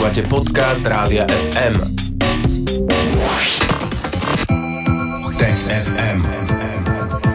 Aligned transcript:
Počúvate 0.00 0.32
podcast 0.32 0.80
Rádia 0.80 1.28
FM. 1.28 1.76
Tech 5.36 5.60
FM. 5.68 6.18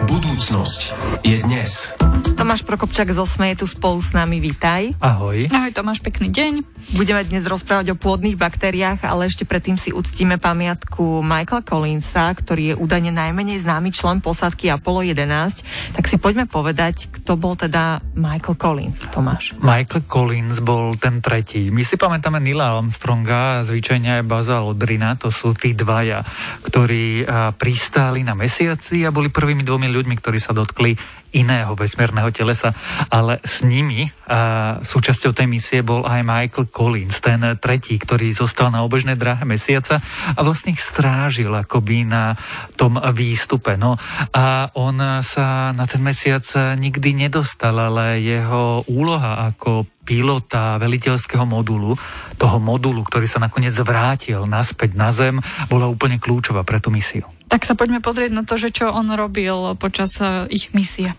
Budúcnosť 0.09 0.79
je 1.21 1.45
dnes. 1.45 1.93
Tomáš 2.33 2.65
Prokopčák 2.65 3.13
z 3.13 3.21
Osme 3.21 3.53
je 3.53 3.61
tu 3.61 3.69
spolu 3.69 4.01
s 4.01 4.17
nami, 4.17 4.41
vítaj. 4.41 4.97
Ahoj. 4.97 5.45
Ahoj 5.53 5.77
Tomáš, 5.77 6.01
pekný 6.01 6.33
deň. 6.33 6.74
Budeme 6.93 7.25
dnes 7.25 7.41
rozprávať 7.49 7.97
o 7.97 7.99
pôdnych 7.99 8.37
baktériách, 8.37 9.01
ale 9.09 9.25
ešte 9.25 9.41
predtým 9.41 9.73
si 9.73 9.89
uctíme 9.89 10.37
pamiatku 10.37 11.25
Michaela 11.25 11.65
Collinsa, 11.65 12.29
ktorý 12.29 12.63
je 12.71 12.75
údajne 12.77 13.09
najmenej 13.09 13.65
známy 13.65 13.89
člen 13.89 14.21
posádky 14.21 14.69
Apollo 14.69 15.09
11. 15.17 15.97
Tak 15.97 16.05
si 16.05 16.21
poďme 16.21 16.45
povedať, 16.45 17.09
kto 17.09 17.41
bol 17.41 17.57
teda 17.57 18.05
Michael 18.13 18.53
Collins, 18.61 19.01
Tomáš. 19.09 19.57
Michael 19.57 20.05
Collins 20.05 20.61
bol 20.61 20.93
ten 21.01 21.25
tretí. 21.25 21.73
My 21.73 21.81
si 21.81 21.97
pamätáme 21.97 22.37
Nila 22.37 22.77
Armstronga 22.77 23.65
zvyčajne 23.65 24.21
aj 24.21 24.29
Baza 24.29 24.61
Lodrina, 24.61 25.17
to 25.17 25.33
sú 25.33 25.57
tí 25.57 25.73
dvaja, 25.73 26.21
ktorí 26.69 27.25
pristáli 27.57 28.21
na 28.21 28.37
mesiaci 28.37 29.01
a 29.01 29.09
boli 29.09 29.33
prvými 29.33 29.65
dvomi 29.65 29.89
ľuďmi, 29.89 30.15
ktorí 30.21 30.37
sa 30.37 30.53
dotkli 30.53 30.93
iného 31.35 31.75
vesmírneho 31.75 32.31
telesa, 32.31 32.71
ale 33.11 33.43
s 33.43 33.59
nimi 33.59 34.07
a 34.23 34.79
súčasťou 34.79 35.35
tej 35.35 35.51
misie 35.51 35.83
bol 35.83 36.07
aj 36.07 36.23
Michael 36.23 36.71
Collins, 36.75 37.23
ten 37.23 37.39
tretí, 37.55 37.95
ktorý 37.95 38.35
zostal 38.35 38.67
na 38.67 38.83
obežnej 38.83 39.15
dráhe 39.15 39.47
mesiaca 39.47 40.03
a 40.35 40.39
vlastne 40.43 40.75
ich 40.75 40.83
strážil 40.83 41.55
akoby 41.55 42.03
na 42.03 42.35
tom 42.75 42.99
výstupe. 42.99 43.79
No 43.79 43.95
a 44.35 44.67
on 44.75 44.99
sa 45.23 45.71
na 45.71 45.87
ten 45.87 46.03
mesiac 46.03 46.43
nikdy 46.75 47.15
nedostal, 47.15 47.79
ale 47.79 48.19
jeho 48.19 48.83
úloha 48.91 49.55
ako 49.55 49.87
pilota 50.03 50.77
veliteľského 50.77 51.47
modulu, 51.47 51.97
toho 52.37 52.57
modulu, 52.59 53.01
ktorý 53.01 53.25
sa 53.25 53.39
nakoniec 53.41 53.73
vrátil 53.81 54.45
naspäť 54.45 54.93
na 54.93 55.09
Zem, 55.15 55.41
bola 55.71 55.89
úplne 55.89 56.21
kľúčová 56.21 56.61
pre 56.61 56.77
tú 56.77 56.93
misiu. 56.93 57.25
Tak 57.49 57.65
sa 57.65 57.73
poďme 57.73 58.03
pozrieť 58.03 58.31
na 58.35 58.43
to, 58.45 58.59
že 58.59 58.69
čo 58.75 58.91
on 58.91 59.09
robil 59.15 59.79
počas 59.79 60.19
eh, 60.21 60.45
ich 60.51 60.75
misie. 60.75 61.15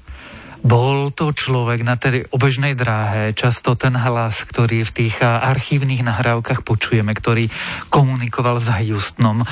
Bol 0.65 1.13
to 1.13 1.35
človek 1.35 1.85
na 1.85 2.01
tej 2.01 2.29
obežnej 2.33 2.79
dráhe, 2.79 3.37
často 3.37 3.77
ten 3.77 3.93
hlas, 3.93 4.47
ktorý 4.47 4.87
v 4.89 4.95
tých 5.05 5.21
archívnych 5.21 6.01
nahrávkach 6.01 6.65
počujeme, 6.65 7.13
ktorý 7.13 7.53
komunikoval 7.93 8.63
s 8.63 8.71
Houstonom, 8.71 9.45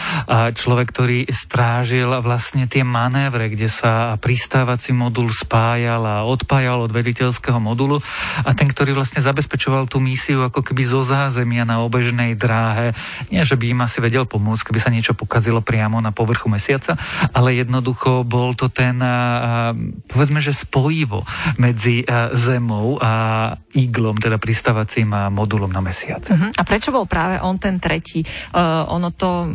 človek, 0.55 0.87
ktorý 0.91 1.19
strážil 1.29 2.09
vlastne 2.23 2.71
tie 2.71 2.87
manévre, 2.87 3.51
kde 3.51 3.67
sa 3.67 4.17
pristávací 4.17 4.95
modul 4.95 5.35
spájal 5.35 6.03
a 6.07 6.17
odpájal 6.27 6.87
od 6.87 6.93
vediteľského 6.95 7.59
modulu. 7.59 7.99
A 8.47 8.51
ten, 8.55 8.71
ktorý 8.71 8.95
vlastne 8.95 9.23
zabezpečoval 9.23 9.91
tú 9.91 9.99
misiu 9.99 10.47
ako 10.47 10.63
keby 10.63 10.83
zo 10.87 11.03
zázemia 11.03 11.67
na 11.67 11.83
obežnej 11.83 12.39
dráhe. 12.39 12.95
Nie, 13.29 13.43
že 13.43 13.59
by 13.59 13.75
im 13.75 13.83
asi 13.83 13.99
vedel 13.99 14.27
pomôcť, 14.27 14.71
keby 14.71 14.79
sa 14.79 14.95
niečo 14.95 15.19
pokazilo 15.19 15.63
priamo 15.63 15.99
na 15.99 16.15
povrchu 16.15 16.47
mesiaca, 16.47 16.95
ale 17.35 17.59
jednoducho 17.59 18.23
bol 18.23 18.55
to 18.55 18.71
ten, 18.71 18.99
povedzme, 20.07 20.39
že 20.39 20.55
spojí 20.55 20.94
spojivo 20.95 21.27
medzi 21.59 22.07
e, 22.07 22.31
Zemou 22.39 23.03
a 23.03 23.51
Eaglom, 23.75 24.15
teda 24.15 24.39
pristávacím 24.39 25.11
modulom 25.35 25.67
na 25.67 25.83
mesiac. 25.83 26.23
Uh-huh. 26.31 26.55
A 26.55 26.63
prečo 26.63 26.95
bol 26.95 27.11
práve 27.11 27.43
on 27.43 27.59
ten 27.59 27.83
tretí? 27.83 28.23
Uh, 28.55 28.87
ono 28.87 29.11
to, 29.11 29.51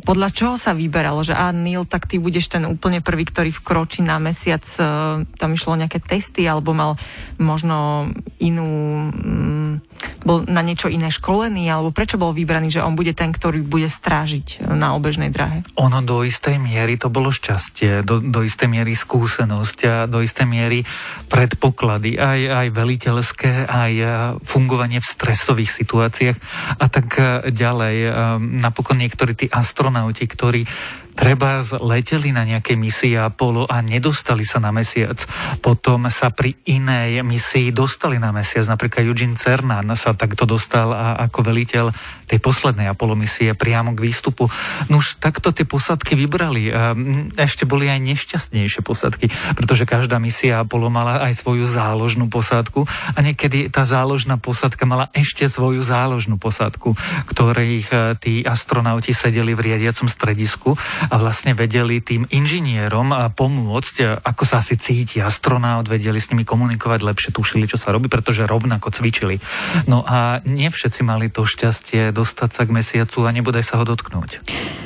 podľa 0.00 0.32
čoho 0.32 0.54
sa 0.56 0.72
vyberalo, 0.72 1.20
že 1.20 1.36
a 1.36 1.52
Neil, 1.52 1.84
tak 1.84 2.08
ty 2.08 2.16
budeš 2.16 2.48
ten 2.48 2.64
úplne 2.64 3.04
prvý, 3.04 3.28
ktorý 3.28 3.52
vkročí 3.52 4.00
na 4.00 4.16
mesiac, 4.16 4.64
uh, 4.80 5.28
tam 5.36 5.50
išlo 5.52 5.76
nejaké 5.76 6.00
testy, 6.00 6.48
alebo 6.48 6.72
mal 6.72 6.96
možno 7.36 8.08
inú, 8.40 8.68
um, 9.12 9.84
bol 10.24 10.44
na 10.48 10.60
niečo 10.60 10.88
iné 10.92 11.08
školený, 11.08 11.68
alebo 11.68 11.94
prečo 11.94 12.20
bol 12.20 12.36
vybraný, 12.36 12.72
že 12.74 12.84
on 12.84 12.96
bude 12.96 13.12
ten, 13.16 13.32
ktorý 13.32 13.64
bude 13.64 13.88
strážiť 13.88 14.64
na 14.64 14.94
obežnej 14.96 15.32
drahe? 15.32 15.64
Ono 15.76 16.00
do 16.04 16.22
istej 16.24 16.60
miery 16.60 17.00
to 17.00 17.08
bolo 17.08 17.32
šťastie, 17.32 18.04
do, 18.04 18.20
do 18.20 18.40
istej 18.44 18.68
miery 18.68 18.92
skúsenosť 18.92 19.78
a 19.88 19.94
do 20.06 20.20
istej 20.20 20.46
miery 20.46 20.84
predpoklady, 21.28 22.20
aj, 22.20 22.40
aj 22.48 22.66
veliteľské, 22.72 23.52
aj 23.66 23.92
e, 23.96 24.04
fungovanie 24.44 25.00
v 25.00 25.10
stresových 25.10 25.70
situáciách 25.72 26.38
a 26.78 26.86
tak 26.88 27.08
e, 27.16 27.22
ďalej. 27.52 27.96
E, 28.04 28.10
napokon 28.40 29.00
niektorí 29.00 29.32
tí 29.36 29.46
astronauti, 29.48 30.24
ktorí 30.26 30.62
treba 31.20 31.60
leteli 31.84 32.32
na 32.32 32.48
nejakej 32.48 32.80
misii 32.80 33.14
Apollo 33.20 33.68
a 33.68 33.84
nedostali 33.84 34.40
sa 34.48 34.56
na 34.56 34.72
mesiac. 34.72 35.20
Potom 35.60 36.08
sa 36.08 36.32
pri 36.32 36.56
inej 36.64 37.20
misii 37.20 37.76
dostali 37.76 38.16
na 38.16 38.32
mesiac. 38.32 38.64
Napríklad 38.64 39.04
Eugene 39.04 39.36
Cernan 39.36 39.92
sa 40.00 40.16
takto 40.16 40.48
dostal 40.48 40.96
a 40.96 41.20
ako 41.28 41.52
veliteľ 41.52 41.92
tej 42.24 42.40
poslednej 42.40 42.88
Apollo 42.88 43.20
misie 43.20 43.52
priamo 43.52 43.92
k 43.92 44.00
výstupu. 44.00 44.48
No 44.88 45.04
už 45.04 45.20
takto 45.20 45.52
tie 45.52 45.68
posadky 45.68 46.16
vybrali. 46.16 46.72
Ešte 47.36 47.68
boli 47.68 47.92
aj 47.92 48.00
nešťastnejšie 48.00 48.80
posadky, 48.80 49.28
pretože 49.58 49.84
každá 49.84 50.16
misia 50.16 50.64
Apollo 50.64 50.88
mala 50.88 51.20
aj 51.20 51.36
svoju 51.36 51.68
záložnú 51.68 52.32
posádku 52.32 52.88
a 52.88 53.18
niekedy 53.20 53.68
tá 53.68 53.84
záložná 53.84 54.40
posádka 54.40 54.88
mala 54.88 55.12
ešte 55.12 55.44
svoju 55.50 55.84
záložnú 55.84 56.38
posádku, 56.38 56.94
ktorých 57.28 57.86
e, 57.90 57.96
tí 58.22 58.34
astronauti 58.46 59.10
sedeli 59.10 59.52
v 59.52 59.74
riadiacom 59.74 60.06
stredisku 60.06 60.78
a 61.10 61.14
vlastne 61.18 61.58
vedeli 61.58 61.98
tým 61.98 62.30
inžinierom 62.30 63.34
pomôcť, 63.34 64.22
ako 64.22 64.42
sa 64.46 64.62
asi 64.62 64.78
cíti 64.78 65.18
astronaut, 65.18 65.90
vedeli 65.90 66.22
s 66.22 66.30
nimi 66.30 66.46
komunikovať 66.46 67.02
lepšie, 67.02 67.30
tušili, 67.34 67.66
čo 67.66 67.76
sa 67.76 67.90
robí, 67.90 68.06
pretože 68.06 68.46
rovnako 68.46 68.94
cvičili. 68.94 69.42
No 69.90 70.06
a 70.06 70.38
nie 70.46 70.70
všetci 70.70 71.02
mali 71.02 71.26
to 71.26 71.42
šťastie 71.42 72.14
dostať 72.14 72.50
sa 72.54 72.62
k 72.62 72.70
mesiacu 72.70 73.26
a 73.26 73.34
nebodaj 73.34 73.66
sa 73.66 73.82
ho 73.82 73.84
dotknúť. 73.84 74.40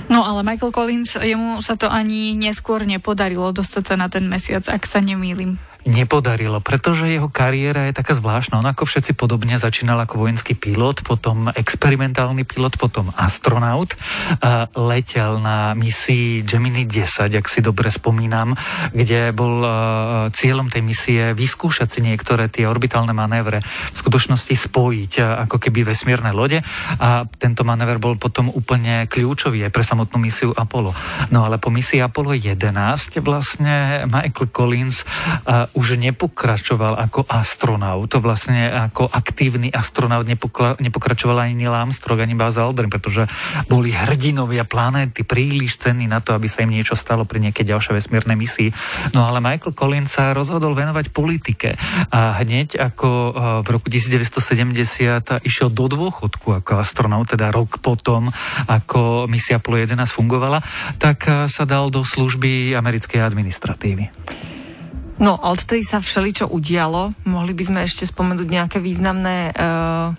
No 0.08 0.24
ale 0.24 0.40
Michael 0.40 0.72
Collins, 0.72 1.12
jemu 1.20 1.60
sa 1.60 1.76
to 1.76 1.92
ani 1.92 2.32
neskôr 2.32 2.88
nepodarilo 2.88 3.52
dostať 3.52 3.84
sa 3.84 3.94
na 4.00 4.08
ten 4.08 4.24
mesiac, 4.24 4.64
ak 4.72 4.88
sa 4.88 5.04
nemýlim 5.04 5.60
nepodarilo, 5.84 6.64
pretože 6.64 7.08
jeho 7.08 7.28
kariéra 7.28 7.88
je 7.88 7.96
taká 7.96 8.16
zvláštna. 8.16 8.60
On 8.60 8.68
ako 8.68 8.88
všetci 8.88 9.12
podobne 9.16 9.60
začínal 9.60 10.00
ako 10.00 10.24
vojenský 10.24 10.56
pilot, 10.56 11.04
potom 11.04 11.52
experimentálny 11.52 12.48
pilot, 12.48 12.80
potom 12.80 13.12
astronaut. 13.14 13.92
Letel 14.74 15.40
na 15.44 15.76
misii 15.76 16.44
Gemini 16.44 16.88
10, 16.88 17.28
ak 17.28 17.46
si 17.46 17.60
dobre 17.60 17.92
spomínam, 17.92 18.56
kde 18.96 19.30
bol 19.36 19.60
cieľom 20.32 20.72
tej 20.72 20.82
misie 20.82 21.22
vyskúšať 21.36 21.88
si 21.88 22.00
niektoré 22.00 22.48
tie 22.48 22.64
orbitálne 22.64 23.12
manévre, 23.12 23.60
v 23.64 23.96
skutočnosti 23.96 24.56
spojiť 24.56 25.12
ako 25.48 25.56
keby 25.60 25.84
vesmírne 25.84 26.32
lode 26.32 26.64
a 26.98 27.28
tento 27.38 27.62
manéver 27.62 28.00
bol 28.00 28.16
potom 28.16 28.48
úplne 28.48 29.04
kľúčový 29.04 29.68
aj 29.68 29.72
pre 29.72 29.84
samotnú 29.84 30.16
misiu 30.16 30.50
Apollo. 30.56 30.96
No 31.28 31.44
ale 31.44 31.60
po 31.60 31.68
misii 31.68 32.00
Apollo 32.00 32.36
11 32.40 33.20
vlastne 33.20 34.08
Michael 34.08 34.48
Collins 34.48 35.04
už 35.74 35.98
nepokračoval 35.98 36.94
ako 36.96 37.26
astronaut. 37.26 38.08
Vlastne 38.14 38.70
ako 38.70 39.10
aktívny 39.10 39.74
astronaut 39.74 40.22
nepokla- 40.24 40.78
nepokračoval 40.78 41.44
ani 41.44 41.58
Neil 41.58 41.74
Armstrong, 41.74 42.22
ani 42.22 42.38
Buzz 42.38 42.56
Aldrin, 42.56 42.88
pretože 42.88 43.26
boli 43.66 43.90
hrdinovia 43.90 44.62
planéty 44.62 45.26
príliš 45.26 45.82
cenní 45.82 46.06
na 46.06 46.22
to, 46.22 46.32
aby 46.32 46.46
sa 46.46 46.62
im 46.62 46.70
niečo 46.70 46.94
stalo 46.94 47.26
pri 47.26 47.42
nejakej 47.42 47.74
ďalšej 47.74 47.92
vesmírnej 47.98 48.38
misii. 48.38 48.70
No 49.12 49.26
ale 49.26 49.42
Michael 49.42 49.74
Collins 49.74 50.14
sa 50.14 50.30
rozhodol 50.30 50.78
venovať 50.78 51.10
politike 51.10 51.74
a 52.14 52.38
hneď 52.38 52.78
ako 52.78 53.08
e, 53.10 53.30
v 53.66 53.68
roku 53.68 53.90
1970 53.90 55.42
išiel 55.42 55.68
do 55.74 55.90
dôchodku 55.90 56.54
ako 56.54 56.78
astronaut, 56.78 57.26
teda 57.26 57.50
rok 57.50 57.82
potom, 57.82 58.30
ako 58.70 59.26
misia 59.26 59.58
Apollo 59.58 59.90
11 59.90 60.06
fungovala, 60.14 60.62
tak 61.02 61.26
e, 61.26 61.50
sa 61.50 61.66
dal 61.66 61.90
do 61.90 62.06
služby 62.06 62.78
americkej 62.78 63.18
administratívy. 63.18 64.53
No, 65.14 65.38
odtedy 65.38 65.86
sa 65.86 66.02
všeličo 66.02 66.50
udialo. 66.50 67.14
Mohli 67.22 67.52
by 67.54 67.64
sme 67.64 67.80
ešte 67.86 68.04
spomenúť 68.06 68.48
nejaké 68.50 68.78
významné 68.82 69.54
uh, 69.54 70.10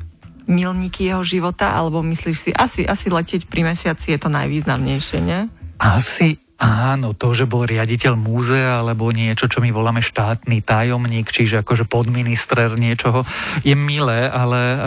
milníky 0.48 1.12
jeho 1.12 1.22
života, 1.26 1.76
alebo 1.76 2.00
myslíš 2.00 2.38
si, 2.38 2.52
asi, 2.56 2.82
asi 2.88 3.12
letieť 3.12 3.50
pri 3.52 3.68
mesiaci 3.68 4.16
je 4.16 4.20
to 4.22 4.30
najvýznamnejšie, 4.32 5.20
nie? 5.20 5.52
Asi 5.76 6.40
Áno, 6.56 7.12
to, 7.12 7.36
že 7.36 7.52
bol 7.52 7.68
riaditeľ 7.68 8.16
múzea 8.16 8.80
alebo 8.80 9.12
niečo, 9.12 9.52
čo 9.52 9.60
my 9.60 9.76
voláme 9.76 10.00
štátny 10.00 10.64
tajomník, 10.64 11.28
čiže 11.28 11.68
akože 11.68 11.84
podministrer 11.84 12.80
niečoho, 12.80 13.28
je 13.68 13.76
milé, 13.76 14.24
ale 14.32 14.60
uh, 14.72 14.80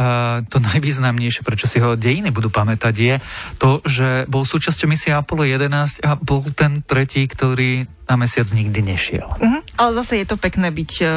to 0.49 0.65
najvýznamnejšie, 0.65 1.45
prečo 1.45 1.69
si 1.69 1.77
ho 1.77 1.93
dejiny 1.93 2.33
budú 2.33 2.49
pamätať, 2.49 2.95
je 2.97 3.15
to, 3.61 3.85
že 3.85 4.25
bol 4.33 4.49
súčasťou 4.49 4.89
misie 4.89 5.13
Apollo 5.13 5.45
11 5.45 6.09
a 6.09 6.17
bol 6.17 6.41
ten 6.57 6.81
tretí, 6.81 7.29
ktorý 7.29 7.85
na 8.09 8.17
mesiac 8.17 8.49
nikdy 8.49 8.81
nešiel. 8.81 9.29
Uh-huh. 9.37 9.61
Ale 9.77 9.91
zase 10.01 10.25
je 10.25 10.27
to 10.27 10.41
pekné 10.41 10.73
byť 10.73 10.93
uh, 11.05 11.09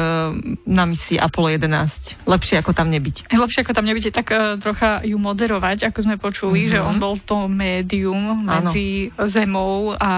na 0.68 0.84
misii 0.84 1.16
Apollo 1.16 1.56
11. 1.56 2.28
Lepšie 2.28 2.60
ako 2.60 2.76
tam 2.76 2.92
nebyť. 2.92 3.32
Lepšie 3.32 3.64
ako 3.64 3.72
tam 3.72 3.88
nebyť 3.88 4.04
je 4.08 4.12
tak 4.12 4.28
uh, 4.28 4.60
trocha 4.60 5.00
ju 5.00 5.16
moderovať, 5.16 5.88
ako 5.88 5.98
sme 6.04 6.16
počuli, 6.20 6.68
uh-huh. 6.68 6.72
že 6.76 6.78
on 6.84 7.00
bol 7.00 7.16
to 7.16 7.48
médium 7.48 8.44
medzi 8.44 9.08
ano. 9.08 9.24
Zemou 9.24 9.96
a 9.96 10.10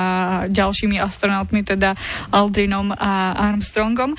ďalšími 0.51 0.99
astronautmi, 0.99 1.63
teda 1.63 1.95
Aldrinom 2.35 2.91
a 2.91 3.39
Armstrongom. 3.39 4.19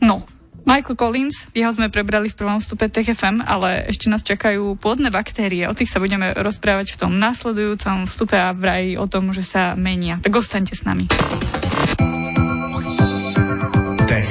No, 0.00 0.24
Michael 0.64 0.96
Collins, 0.96 1.46
jeho 1.56 1.72
sme 1.72 1.92
prebrali 1.92 2.28
v 2.28 2.38
prvom 2.38 2.58
vstupe 2.60 2.86
TFM, 2.86 3.42
ale 3.44 3.88
ešte 3.88 4.06
nás 4.08 4.22
čakajú 4.24 4.76
pôdne 4.76 5.08
baktérie. 5.08 5.66
O 5.66 5.76
tých 5.76 5.90
sa 5.90 6.02
budeme 6.02 6.32
rozprávať 6.36 6.94
v 6.94 7.06
tom 7.06 7.12
následujúcom 7.16 8.06
vstupe 8.06 8.36
a 8.36 8.52
vraj 8.52 8.96
o 9.00 9.06
tom, 9.08 9.32
že 9.34 9.42
sa 9.42 9.74
menia. 9.74 10.20
Tak 10.20 10.36
ostaňte 10.36 10.74
s 10.76 10.82
nami. 10.86 11.08
Tech. 14.10 14.30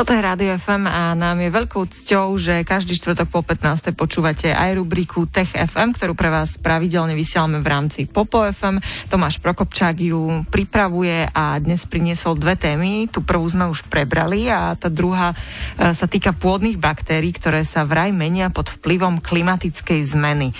Toto 0.00 0.16
je 0.16 0.24
Rádio 0.24 0.56
FM 0.56 0.88
a 0.88 1.12
nám 1.12 1.44
je 1.44 1.52
veľkou 1.52 1.84
cťou, 1.84 2.32
že 2.40 2.64
každý 2.64 2.96
štvrtok 2.96 3.28
po 3.28 3.44
15. 3.44 3.92
počúvate 3.92 4.48
aj 4.48 4.80
rubriku 4.80 5.28
Tech 5.28 5.52
FM, 5.52 5.92
ktorú 5.92 6.16
pre 6.16 6.32
vás 6.32 6.56
pravidelne 6.56 7.12
vysielame 7.12 7.60
v 7.60 7.68
rámci 7.68 8.08
Popo 8.08 8.40
FM. 8.40 8.80
Tomáš 9.12 9.44
Prokopčák 9.44 10.00
ju 10.00 10.48
pripravuje 10.48 11.28
a 11.28 11.60
dnes 11.60 11.84
priniesol 11.84 12.40
dve 12.40 12.56
témy. 12.56 13.12
Tu 13.12 13.20
prvú 13.20 13.44
sme 13.44 13.68
už 13.68 13.84
prebrali 13.92 14.48
a 14.48 14.72
tá 14.72 14.88
druhá 14.88 15.36
e, 15.36 15.92
sa 15.92 16.08
týka 16.08 16.32
pôdnych 16.32 16.80
baktérií, 16.80 17.36
ktoré 17.36 17.60
sa 17.68 17.84
vraj 17.84 18.08
menia 18.08 18.48
pod 18.48 18.72
vplyvom 18.72 19.20
klimatickej 19.20 20.16
zmeny. 20.16 20.56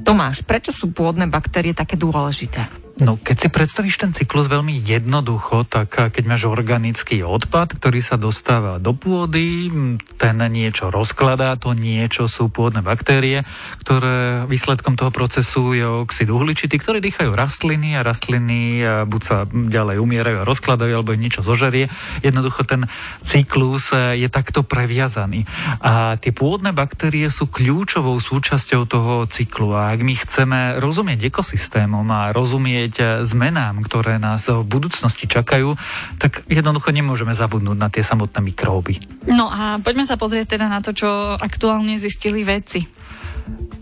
Tomáš, 0.00 0.40
prečo 0.48 0.72
sú 0.72 0.96
pôdne 0.96 1.28
baktérie 1.28 1.76
také 1.76 2.00
dôležité? 2.00 2.87
No, 2.98 3.14
keď 3.14 3.36
si 3.38 3.48
predstavíš 3.48 3.96
ten 4.02 4.10
cyklus 4.10 4.50
veľmi 4.50 4.82
jednoducho, 4.82 5.62
tak 5.70 5.94
keď 5.94 6.24
máš 6.26 6.50
organický 6.50 7.22
odpad, 7.22 7.78
ktorý 7.78 8.02
sa 8.02 8.18
dostáva 8.18 8.82
do 8.82 8.90
pôdy, 8.90 9.70
ten 10.18 10.38
niečo 10.50 10.90
rozkladá, 10.90 11.54
to 11.54 11.78
niečo 11.78 12.26
sú 12.26 12.50
pôdne 12.50 12.82
baktérie, 12.82 13.46
ktoré 13.86 14.50
výsledkom 14.50 14.98
toho 14.98 15.14
procesu 15.14 15.78
je 15.78 15.86
oxid 15.86 16.26
uhličitý, 16.26 16.74
ktorý 16.74 16.98
dýchajú 16.98 17.30
rastliny 17.38 17.94
a 17.94 18.02
rastliny 18.02 18.82
buď 19.06 19.22
sa 19.22 19.46
ďalej 19.46 20.02
umierajú 20.02 20.42
a 20.42 20.48
rozkladajú, 20.48 20.92
alebo 20.98 21.14
im 21.14 21.22
niečo 21.22 21.46
zožerie. 21.46 21.86
Jednoducho 22.26 22.66
ten 22.66 22.90
cyklus 23.22 23.94
e, 23.94 24.18
je 24.18 24.28
takto 24.32 24.66
previazaný. 24.66 25.46
A 25.84 26.18
tie 26.18 26.34
pôdne 26.34 26.74
baktérie 26.74 27.30
sú 27.30 27.46
kľúčovou 27.46 28.18
súčasťou 28.18 28.82
toho 28.90 29.14
cyklu. 29.30 29.70
A 29.76 29.94
ak 29.94 30.00
my 30.02 30.14
chceme 30.18 30.58
rozumieť 30.82 31.30
ekosystémom 31.30 32.06
a 32.10 32.34
rozumieť 32.34 32.87
rozumieť 32.88 32.94
eh, 33.00 33.08
zmenám, 33.28 33.84
ktoré 33.84 34.16
nás 34.16 34.48
v 34.48 34.64
budúcnosti 34.64 35.28
čakajú, 35.28 35.76
tak 36.16 36.44
jednoducho 36.48 36.90
nemôžeme 36.90 37.36
zabudnúť 37.36 37.76
na 37.78 37.88
tie 37.92 38.02
samotné 38.02 38.40
mikróby. 38.40 38.98
No 39.28 39.52
a 39.52 39.78
poďme 39.84 40.08
sa 40.08 40.16
pozrieť 40.16 40.56
teda 40.56 40.66
na 40.72 40.80
to, 40.80 40.96
čo 40.96 41.08
aktuálne 41.36 42.00
zistili 42.00 42.42
vedci. 42.42 42.88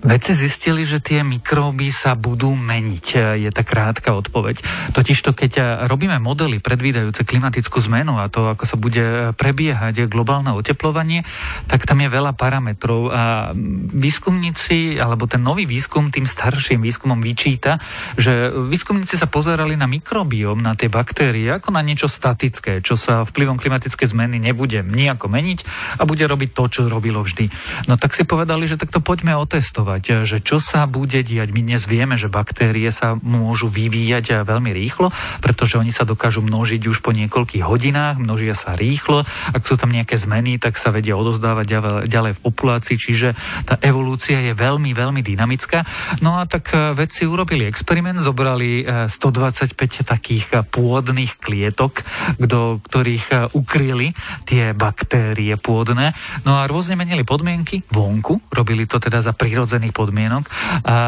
Vedci 0.06 0.38
zistili, 0.38 0.86
že 0.86 1.02
tie 1.02 1.26
mikróby 1.26 1.90
sa 1.90 2.14
budú 2.14 2.54
meniť, 2.54 3.06
je 3.42 3.50
tá 3.50 3.66
krátka 3.66 4.14
odpoveď. 4.14 4.62
Totižto, 4.94 5.34
keď 5.34 5.82
robíme 5.90 6.14
modely 6.22 6.62
predvídajúce 6.62 7.26
klimatickú 7.26 7.82
zmenu 7.90 8.14
a 8.14 8.30
to, 8.30 8.46
ako 8.54 8.64
sa 8.70 8.78
bude 8.78 9.34
prebiehať 9.34 10.06
globálne 10.06 10.54
oteplovanie, 10.54 11.26
tak 11.66 11.90
tam 11.90 12.06
je 12.06 12.08
veľa 12.08 12.38
parametrov 12.38 13.10
a 13.10 13.50
výskumníci, 13.98 14.94
alebo 15.02 15.26
ten 15.26 15.42
nový 15.42 15.66
výskum 15.66 16.14
tým 16.14 16.30
starším 16.30 16.86
výskumom 16.86 17.18
vyčíta, 17.18 17.82
že 18.14 18.54
výskumníci 18.54 19.18
sa 19.18 19.26
pozerali 19.26 19.74
na 19.74 19.90
mikrobióm, 19.90 20.62
na 20.62 20.78
tie 20.78 20.86
baktérie, 20.86 21.50
ako 21.50 21.74
na 21.74 21.82
niečo 21.82 22.06
statické, 22.06 22.78
čo 22.78 22.94
sa 22.94 23.26
vplyvom 23.26 23.58
klimatickej 23.58 24.14
zmeny 24.14 24.38
nebude 24.38 24.86
nejako 24.86 25.26
meniť 25.26 25.58
a 25.98 26.06
bude 26.06 26.22
robiť 26.22 26.54
to, 26.54 26.64
čo 26.70 26.80
robilo 26.86 27.26
vždy. 27.26 27.50
No 27.90 27.98
tak 27.98 28.14
si 28.14 28.22
povedali, 28.22 28.70
že 28.70 28.78
takto 28.78 29.02
poďme 29.02 29.34
otestovať 29.34 29.95
očakávať, 29.96 30.28
že 30.28 30.38
čo 30.44 30.60
sa 30.60 30.84
bude 30.84 31.24
diať. 31.24 31.48
My 31.52 31.60
dnes 31.64 31.88
vieme, 31.88 32.20
že 32.20 32.28
baktérie 32.28 32.88
sa 32.92 33.16
môžu 33.16 33.68
vyvíjať 33.68 34.44
veľmi 34.44 34.70
rýchlo, 34.72 35.10
pretože 35.40 35.80
oni 35.80 35.92
sa 35.92 36.04
dokážu 36.04 36.44
množiť 36.44 36.82
už 36.88 37.00
po 37.00 37.16
niekoľkých 37.16 37.64
hodinách, 37.64 38.20
množia 38.20 38.52
sa 38.52 38.76
rýchlo. 38.76 39.24
Ak 39.56 39.64
sú 39.64 39.80
tam 39.80 39.92
nejaké 39.92 40.20
zmeny, 40.20 40.60
tak 40.60 40.76
sa 40.76 40.92
vedia 40.92 41.16
odozdávať 41.16 41.66
ďalej 42.08 42.32
v 42.36 42.44
populácii, 42.44 42.96
čiže 43.00 43.28
tá 43.64 43.80
evolúcia 43.80 44.40
je 44.40 44.52
veľmi, 44.52 44.92
veľmi 44.92 45.22
dynamická. 45.24 45.84
No 46.20 46.36
a 46.40 46.44
tak 46.44 46.72
e, 46.74 46.92
vedci 46.92 47.24
urobili 47.24 47.64
experiment, 47.64 48.20
zobrali 48.20 48.84
125 49.08 49.72
e, 49.72 49.88
takých 50.04 50.44
pôdnych 50.68 51.40
klietok, 51.40 52.04
do 52.36 52.78
ktorých 52.84 53.54
ukryli 53.56 54.12
tie 54.44 54.76
baktérie 54.76 55.56
pôdne. 55.56 56.12
No 56.44 56.58
a 56.60 56.68
rôzne 56.68 56.98
menili 56.98 57.22
podmienky 57.22 57.86
vonku, 57.88 58.52
robili 58.52 58.84
to 58.84 59.00
teda 59.00 59.22
za 59.22 59.32
prírodzený 59.32 59.85
daných 59.86 59.94
podmienok 59.94 60.44
a 60.82 60.98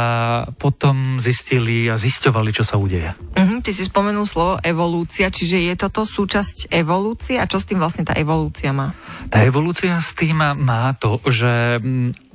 potom 0.55 1.19
zistili 1.19 1.91
a 1.91 1.99
zisťovali, 1.99 2.51
čo 2.55 2.63
sa 2.63 2.79
udeje. 2.79 3.11
Uh-huh, 3.35 3.59
ty 3.59 3.75
si 3.75 3.83
spomenul 3.83 4.23
slovo 4.23 4.63
evolúcia, 4.63 5.35
čiže 5.35 5.59
je 5.59 5.75
toto 5.75 6.07
súčasť 6.07 6.71
evolúcie 6.71 7.43
a 7.43 7.51
čo 7.51 7.59
s 7.59 7.67
tým 7.67 7.83
vlastne 7.83 8.07
tá 8.07 8.15
evolúcia 8.15 8.71
má? 8.71 8.95
Tá 9.27 9.43
evolúcia 9.43 9.99
s 9.99 10.15
tým 10.15 10.39
má 10.39 10.95
to, 10.95 11.19
že 11.27 11.83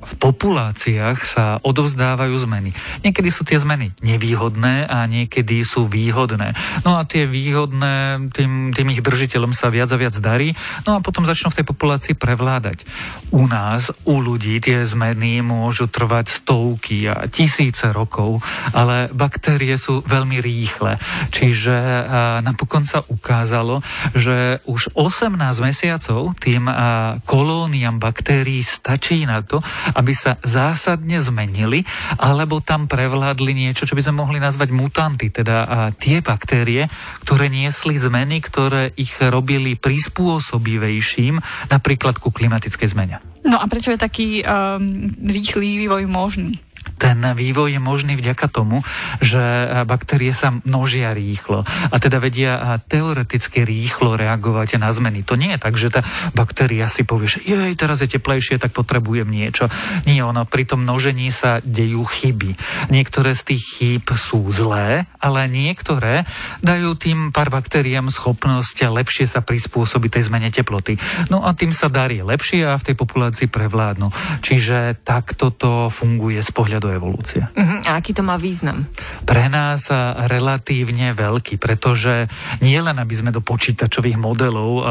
v 0.04 0.14
populáciách 0.20 1.18
sa 1.24 1.56
odovzdávajú 1.64 2.34
zmeny. 2.44 2.70
Niekedy 3.00 3.28
sú 3.32 3.42
tie 3.48 3.56
zmeny 3.56 3.96
nevýhodné 4.04 4.84
a 4.84 5.08
niekedy 5.08 5.64
sú 5.64 5.88
výhodné. 5.88 6.52
No 6.84 7.00
a 7.00 7.08
tie 7.08 7.24
výhodné, 7.24 8.28
tým, 8.36 8.76
tým 8.76 8.88
ich 8.92 9.00
držiteľom 9.00 9.56
sa 9.56 9.72
viac 9.72 9.88
a 9.90 10.00
viac 10.00 10.16
darí, 10.20 10.52
no 10.84 10.96
a 10.96 11.04
potom 11.04 11.24
začnú 11.24 11.50
v 11.50 11.58
tej 11.60 11.66
populácii 11.66 12.14
prevládať. 12.14 12.84
U 13.32 13.48
nás, 13.48 13.90
u 14.04 14.20
ľudí, 14.20 14.60
tie 14.60 14.84
zmeny 14.84 15.40
môžu 15.40 15.88
trvať 15.88 16.44
stovky 16.44 17.08
a 17.08 17.26
tisíce 17.26 17.88
rokov, 17.90 18.44
ale 18.76 19.08
baktérie 19.10 19.74
sú 19.80 20.04
veľmi 20.04 20.38
rýchle. 20.38 21.00
Čiže 21.32 21.76
napokon 22.44 22.84
sa 22.84 23.02
ukázalo, 23.08 23.80
že 24.12 24.60
už 24.68 24.92
18 24.94 25.34
mesiacov 25.64 26.36
tým 26.38 26.68
kolóniám 27.24 27.96
baktérií 27.98 28.60
stačí 28.60 29.24
na 29.24 29.40
to, 29.40 29.64
aby 29.94 30.12
sa 30.12 30.36
zásadne 30.42 31.22
zmenili, 31.22 31.86
alebo 32.18 32.58
tam 32.58 32.90
prevládli 32.90 33.54
niečo, 33.54 33.86
čo 33.86 33.94
by 33.94 34.02
sme 34.02 34.20
mohli 34.26 34.38
nazvať 34.42 34.74
mutanty, 34.74 35.30
teda 35.30 35.90
tie 35.96 36.18
baktérie, 36.20 36.90
ktoré 37.22 37.46
niesli 37.46 37.94
zmeny, 37.94 38.42
ktoré 38.42 38.90
ich 38.98 39.14
robili 39.22 39.78
prispôsobivejším 39.78 41.38
napríklad 41.70 42.18
ku 42.18 42.34
klimatickej 42.34 42.88
zmene. 42.90 43.22
No 43.44 43.60
a 43.60 43.68
prečo 43.68 43.92
je 43.92 44.00
taký 44.00 44.40
um, 44.40 45.12
rýchly 45.20 45.84
vývoj 45.84 46.08
možný? 46.08 46.63
Ten 46.98 47.20
vývoj 47.20 47.76
je 47.76 47.80
možný 47.82 48.14
vďaka 48.18 48.46
tomu, 48.48 48.80
že 49.20 49.40
baktérie 49.84 50.30
sa 50.34 50.54
množia 50.64 51.12
rýchlo 51.12 51.66
a 51.66 51.96
teda 51.98 52.18
vedia 52.22 52.80
teoreticky 52.86 53.66
rýchlo 53.66 54.16
reagovať 54.18 54.78
na 54.78 54.90
zmeny. 54.90 55.26
To 55.26 55.34
nie 55.34 55.54
je 55.54 55.62
tak, 55.62 55.74
že 55.74 55.90
tá 55.90 56.00
baktéria 56.32 56.86
si 56.90 57.02
povie, 57.06 57.26
že 57.30 57.42
jej, 57.44 57.74
teraz 57.74 58.02
je 58.02 58.08
teplejšie, 58.08 58.62
tak 58.62 58.72
potrebujem 58.72 59.26
niečo. 59.26 59.68
Nie, 60.06 60.22
ono 60.24 60.46
pri 60.46 60.64
tom 60.68 60.86
množení 60.86 61.30
sa 61.34 61.58
dejú 61.62 62.06
chyby. 62.06 62.56
Niektoré 62.90 63.34
z 63.34 63.54
tých 63.54 63.62
chýb 63.64 64.06
sú 64.14 64.46
zlé, 64.54 65.06
ale 65.18 65.46
niektoré 65.50 66.22
dajú 66.62 66.94
tým 66.98 67.34
pár 67.34 67.50
baktériám 67.50 68.10
schopnosť 68.12 68.86
lepšie 68.90 69.26
sa 69.26 69.40
prispôsobiť 69.40 70.20
tej 70.20 70.24
zmene 70.28 70.48
teploty. 70.52 70.96
No 71.32 71.42
a 71.42 71.56
tým 71.56 71.74
sa 71.74 71.88
darí 71.90 72.20
lepšie 72.20 72.68
a 72.68 72.78
v 72.78 72.86
tej 72.92 72.96
populácii 72.96 73.48
prevládnu. 73.48 74.12
Čiže 74.44 75.02
takto 75.02 75.50
to 75.50 75.88
funguje 75.88 76.40
z 76.40 76.50
pohľadu 76.52 76.83
do 76.84 76.92
evolúcie. 76.92 77.40
Uh-huh. 77.40 77.80
A 77.88 77.96
aký 77.96 78.12
to 78.12 78.20
má 78.20 78.36
význam? 78.36 78.84
Pre 79.24 79.48
nás 79.48 79.88
relatívne 80.28 81.16
veľký, 81.16 81.56
pretože 81.56 82.28
nie 82.60 82.76
len, 82.76 83.00
aby 83.00 83.14
sme 83.16 83.32
do 83.32 83.40
počítačových 83.40 84.20
modelov 84.20 84.84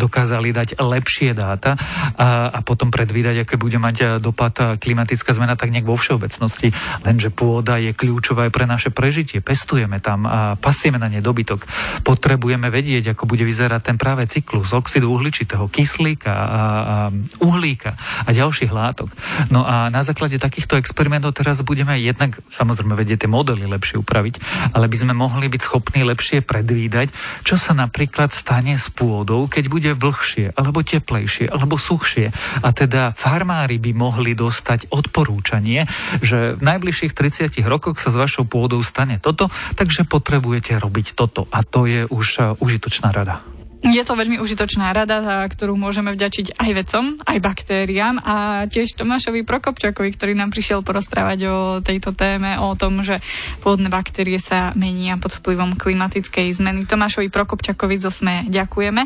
dokázali 0.00 0.56
dať 0.56 0.68
lepšie 0.80 1.36
dáta 1.36 1.76
a, 2.16 2.48
a 2.48 2.58
potom 2.64 2.88
predvídať, 2.88 3.44
aké 3.44 3.60
bude 3.60 3.76
mať 3.76 4.16
dopad 4.24 4.80
klimatická 4.80 5.36
zmena, 5.36 5.58
tak 5.58 5.68
nejak 5.68 5.84
vo 5.84 6.00
všeobecnosti. 6.00 6.72
Lenže 7.04 7.28
pôda 7.34 7.76
je 7.76 7.92
kľúčová 7.92 8.48
aj 8.48 8.52
pre 8.54 8.64
naše 8.64 8.88
prežitie. 8.94 9.44
Pestujeme 9.44 10.00
tam 10.00 10.24
a 10.24 10.54
pasieme 10.56 10.96
na 10.96 11.10
ne 11.10 11.18
dobytok. 11.20 11.66
Potrebujeme 12.06 12.70
vedieť, 12.70 13.12
ako 13.12 13.28
bude 13.28 13.42
vyzerať 13.42 13.92
ten 13.92 13.96
práve 13.98 14.24
cyklus 14.30 14.70
oxidu 14.70 15.10
uhličitého, 15.10 15.66
kyslíka, 15.68 16.30
a, 16.30 16.44
a 16.48 16.96
uhlíka 17.42 17.98
a 18.24 18.30
ďalších 18.30 18.70
látok. 18.70 19.10
No 19.50 19.66
a 19.66 19.90
na 19.90 20.06
základe 20.06 20.38
takýchto 20.38 20.78
experimentov 20.78 21.33
teraz 21.34 21.66
budeme 21.66 21.98
jednak 21.98 22.38
samozrejme 22.54 22.94
vedieť 22.94 23.26
tie 23.26 23.30
modely 23.30 23.66
lepšie 23.66 23.98
upraviť, 23.98 24.34
ale 24.70 24.86
by 24.86 24.96
sme 24.96 25.12
mohli 25.18 25.50
byť 25.50 25.60
schopní 25.60 26.06
lepšie 26.06 26.46
predvídať, 26.46 27.10
čo 27.42 27.58
sa 27.58 27.74
napríklad 27.74 28.30
stane 28.30 28.78
s 28.78 28.86
pôdou, 28.94 29.50
keď 29.50 29.64
bude 29.66 29.90
vlhšie, 29.98 30.54
alebo 30.54 30.86
teplejšie, 30.86 31.50
alebo 31.50 31.74
suchšie. 31.74 32.30
A 32.62 32.68
teda 32.70 33.10
farmári 33.18 33.82
by 33.82 33.90
mohli 33.90 34.38
dostať 34.38 34.94
odporúčanie, 34.94 35.90
že 36.22 36.54
v 36.54 36.62
najbližších 36.62 37.12
30 37.12 37.58
rokoch 37.66 37.98
sa 37.98 38.14
s 38.14 38.16
vašou 38.16 38.46
pôdou 38.46 38.78
stane 38.86 39.18
toto, 39.18 39.50
takže 39.74 40.06
potrebujete 40.06 40.78
robiť 40.78 41.18
toto. 41.18 41.50
A 41.50 41.66
to 41.66 41.90
je 41.90 42.06
už 42.06 42.26
uh, 42.38 42.44
užitočná 42.62 43.10
rada. 43.10 43.53
Je 43.84 44.00
to 44.00 44.16
veľmi 44.16 44.40
užitočná 44.40 44.96
rada, 44.96 45.20
za 45.20 45.36
ktorú 45.52 45.76
môžeme 45.76 46.08
vďačiť 46.16 46.56
aj 46.56 46.70
vedcom, 46.72 47.04
aj 47.20 47.38
baktériám 47.44 48.16
a 48.16 48.64
tiež 48.64 48.96
Tomášovi 48.96 49.44
Prokopčakovi, 49.44 50.08
ktorý 50.16 50.32
nám 50.32 50.56
prišiel 50.56 50.80
porozprávať 50.80 51.38
o 51.52 51.56
tejto 51.84 52.16
téme, 52.16 52.56
o 52.56 52.72
tom, 52.80 53.04
že 53.04 53.20
pôvodné 53.60 53.92
baktérie 53.92 54.40
sa 54.40 54.72
menia 54.72 55.20
pod 55.20 55.36
vplyvom 55.36 55.76
klimatickej 55.76 56.56
zmeny. 56.56 56.88
Tomášovi 56.88 57.28
Prokopčakovi 57.28 58.00
zo 58.00 58.08
SME 58.08 58.48
ďakujeme. 58.48 59.04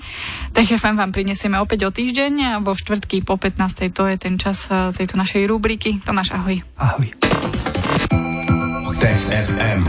TFM 0.54 0.94
vám 0.94 1.11
prinesieme 1.11 1.58
opäť 1.58 1.88
o 1.88 1.90
týždeň 1.90 2.62
vo 2.62 2.78
štvrtky 2.78 3.26
po 3.26 3.35
15. 3.35 3.90
To 3.99 4.06
je 4.06 4.14
ten 4.14 4.38
čas 4.38 4.70
e, 4.70 4.94
tejto 4.94 5.18
našej 5.18 5.42
rubriky. 5.50 5.99
Tomáš, 6.06 6.38
ahoj. 6.38 6.62
Ahoj. 6.78 7.11
Tech 8.99 9.23
FM. 9.26 9.82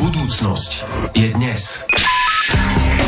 Budúcnosť 0.00 0.70
je 1.12 1.28
dnes. 1.36 1.91